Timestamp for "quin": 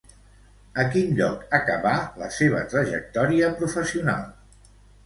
0.95-1.13